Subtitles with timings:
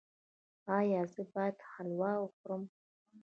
[0.77, 2.63] ایا زه باید حلوا وخورم؟